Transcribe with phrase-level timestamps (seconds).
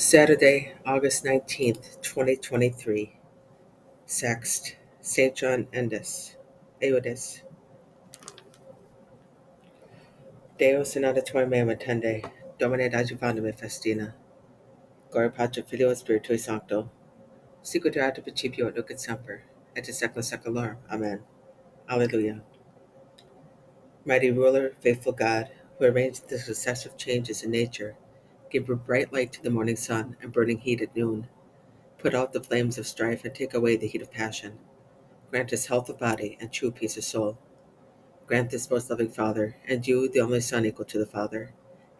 [0.00, 3.18] Saturday, August 19th, 2023.
[4.06, 5.34] Sext, St.
[5.36, 6.36] John Endes,
[6.82, 7.42] Eudes.
[10.58, 12.24] Deus in auditorium meum attende,
[12.58, 14.14] Domine adjuvandum festina.
[15.10, 16.90] Gloria Patri Filio Spiritui Sancto.
[17.62, 19.42] Sicut erat in principio et nunc et semper,
[19.76, 20.78] et in saecula saeculorum.
[20.90, 21.20] Amen.
[21.90, 22.40] Alleluia.
[24.06, 27.96] Mighty ruler, faithful God, who arranged the successive changes in nature,
[28.50, 31.28] give a bright light to the morning sun and burning heat at noon.
[31.98, 34.58] Put out the flames of strife and take away the heat of passion.
[35.30, 37.38] Grant us health of body and true peace of soul.
[38.26, 41.52] Grant this, most loving Father, and you, the only Son equal to the Father,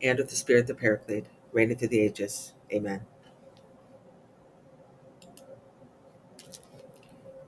[0.03, 2.53] and with the Spirit the Paraclete, reigning through the ages.
[2.73, 3.03] Amen.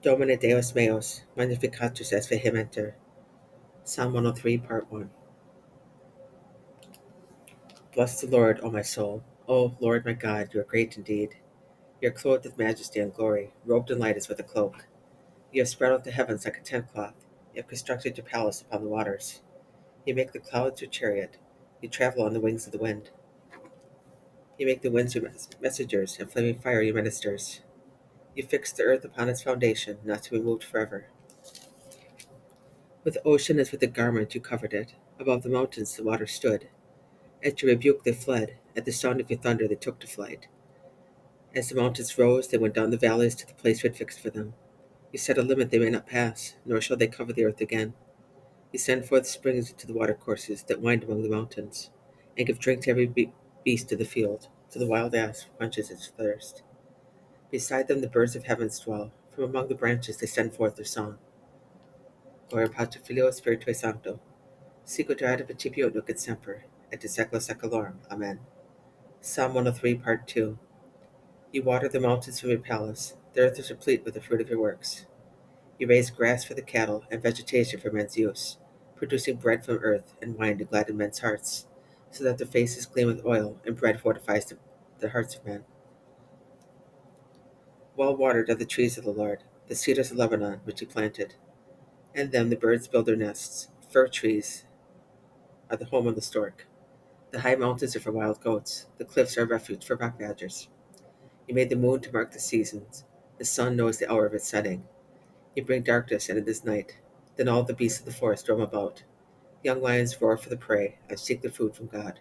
[0.02, 2.94] Domine Deus meus, magnificatus es vehementer.
[3.84, 5.10] Psalm 103, Part 1.
[7.94, 9.22] Bless the Lord, O my soul.
[9.46, 11.34] O Lord my God, you are great indeed.
[12.00, 14.86] You are clothed with majesty and glory, robed in light as with a cloak.
[15.52, 17.26] You have spread out the heavens like a tent cloth.
[17.52, 19.42] You have constructed your palace upon the waters.
[20.06, 21.36] You make the clouds your chariot.
[21.82, 23.10] You travel on the wings of the wind.
[24.58, 25.30] You make the winds your
[25.60, 27.60] messengers, and flaming fire your ministers.
[28.34, 31.08] You fix the earth upon its foundation, not to be moved forever.
[33.04, 34.94] With the ocean as with a garment you covered it.
[35.20, 36.68] Above the mountains the waters stood.
[37.44, 38.56] At your rebuke they fled.
[38.76, 40.48] At the sound of your thunder they took to flight.
[41.54, 44.20] As the mountains rose, they went down the valleys to the place you had fixed
[44.20, 44.54] for them.
[45.12, 47.92] You set a limit they may not pass, nor shall they cover the earth again.
[48.72, 51.90] You send forth springs into the watercourses that wind among the mountains,
[52.38, 55.90] and give drink to every be- beast of the field, to the wild ass quenches
[55.90, 56.62] its thirst.
[57.50, 59.12] Beside them the birds of heaven dwell.
[59.34, 61.16] From among the branches they send forth their song.
[62.50, 64.20] Gloria Patri Filio Spiritui Sancto.
[64.84, 67.96] Sicut erat principio nunc et semper, et in saecula saeculorum.
[68.10, 68.40] Amen.
[69.20, 70.58] Psalm 103, Part 2.
[71.52, 73.14] You water the mountains from your palace.
[73.32, 75.06] The earth is replete with the fruit of your works.
[75.78, 78.58] You raise grass for the cattle and vegetation for men's use,
[78.94, 81.66] producing bread from earth and wine to gladden men's hearts,
[82.10, 84.58] so that their faces gleam with oil and bread fortifies the,
[84.98, 85.64] the hearts of men.
[87.96, 91.34] Well watered are the trees of the Lord, the cedars of Lebanon, which he planted.
[92.14, 93.68] And them the birds build their nests.
[93.90, 94.64] Fir trees
[95.70, 96.66] are the home of the stork.
[97.32, 98.86] The high mountains are for wild goats.
[98.98, 100.68] The cliffs are a refuge for rock badgers.
[101.48, 103.04] You made the moon to mark the seasons.
[103.38, 104.84] The sun knows the hour of its setting.
[105.56, 106.98] You bring darkness and it is night.
[107.36, 109.04] Then all the beasts of the forest roam about.
[109.64, 112.20] Young lions roar for the prey and seek their food from God.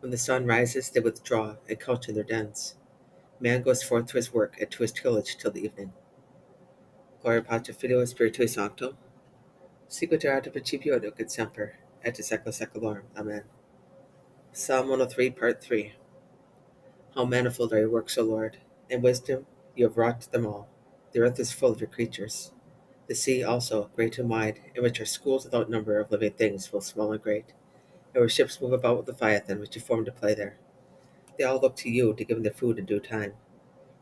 [0.00, 2.76] When the sun rises, they withdraw and couch in their dens.
[3.38, 5.92] Man goes forth to his work and to his tillage till the evening.
[7.20, 8.96] Gloria Patri Filio Spiritui Sancto.
[9.90, 13.04] Erat in principio et semper, et saeculorum.
[13.16, 13.42] Amen.
[14.58, 15.92] Psalm 103, Part 3.
[17.14, 18.56] How manifold are your works, O Lord!
[18.88, 19.44] In wisdom
[19.74, 20.66] you have wrought them all.
[21.12, 22.52] The earth is full of your creatures.
[23.06, 26.66] The sea also, great and wide, in which are schools without number of living things,
[26.68, 27.52] both small and great,
[28.14, 30.56] and where ships move about with Leviathan, which you formed to play there.
[31.36, 33.34] They all look to you to give them their food in due time.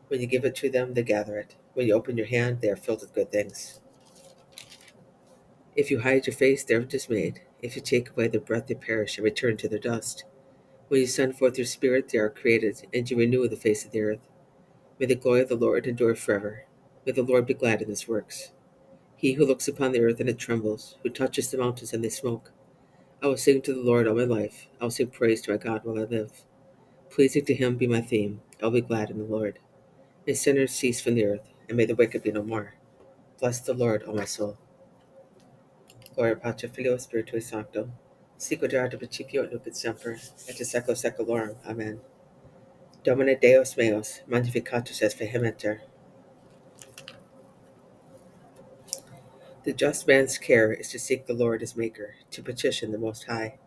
[0.07, 1.57] When you give it to them, they gather it.
[1.73, 3.81] When you open your hand, they are filled with good things.
[5.75, 7.41] If you hide your face, they are dismayed.
[7.61, 10.23] If you take away their breath, they perish and return to their dust.
[10.87, 13.91] When you send forth your spirit, they are created, and you renew the face of
[13.91, 14.19] the earth.
[14.99, 16.65] May the glory of the Lord endure forever.
[17.05, 18.51] May the Lord be glad in his works.
[19.15, 22.09] He who looks upon the earth and it trembles, who touches the mountains and they
[22.09, 22.51] smoke.
[23.21, 24.67] I will sing to the Lord all my life.
[24.79, 26.43] I will sing praise to my God while I live.
[27.09, 28.41] Pleasing to him be my theme.
[28.61, 29.59] I will be glad in the Lord.
[30.27, 32.75] May sinners cease from the earth, and may the wicked be no more.
[33.39, 34.57] Bless the Lord, O my soul.
[36.15, 37.89] Gloria Patri Filio Spiritui Sancto.
[38.37, 41.55] Erat in principio et semper, et in saecula saeculorum.
[41.65, 42.01] Amen.
[43.03, 45.81] Domine Deus meus, magnificatus es vehementer.
[49.63, 53.23] The just man's care is to seek the Lord his Maker, to petition the Most
[53.23, 53.57] High.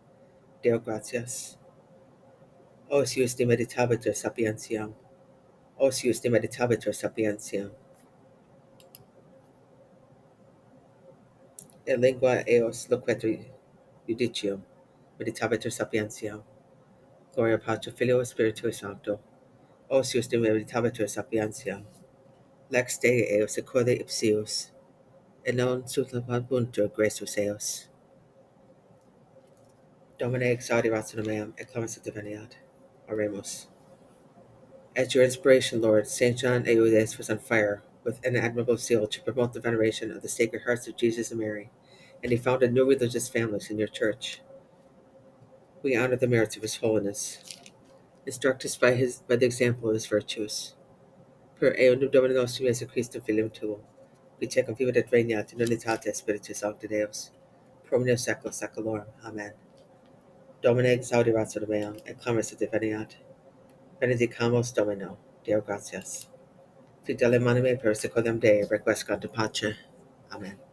[0.63, 1.57] Deo gratias.
[2.89, 4.93] Osius de meditabitur sapientiam.
[5.79, 7.71] Osius de meditabitur sapientiam.
[11.87, 13.45] E lingua eos loquetur
[14.09, 14.63] judicium,
[15.19, 16.43] meditabitur sapientiam.
[17.35, 19.19] Gloria Patri Filio Spiritui Sancto.
[19.91, 21.83] Osius de meditabitur sapientiam.
[22.71, 24.71] Lex Dei eos secorde ipsius.
[25.45, 27.87] Et non sutlapabuntur gracius eos.
[30.17, 32.55] Domine exaudi ratio meam, et clemency diviniat.
[33.07, 33.67] Oremus.
[34.95, 36.37] At your inspiration, Lord, St.
[36.37, 40.27] John Eudes was on fire with an admirable zeal to promote the veneration of the
[40.27, 41.69] Sacred Hearts of Jesus and Mary,
[42.23, 44.41] and he founded new religious families in your church.
[45.81, 47.39] We honor the merits of His Holiness.
[48.25, 50.75] Instruct us by his by the example of his virtues.
[51.59, 53.79] Per eundum Domini nostrum Jesu Christum filium tuum,
[54.37, 57.31] qui tecum vivat et regnat in unitate Spiritus Sancti Deus,
[57.85, 59.07] pro omnia secula seculorum.
[59.25, 59.53] Amen.
[60.61, 63.15] Domine exaudirat sed meam, et clamis et diveniat.
[64.01, 65.17] Benedicamus Domino.
[65.43, 66.27] Deo gratias.
[67.07, 69.75] Fidele manime per secundum Dei requiescat in pace.
[70.31, 70.68] Amen.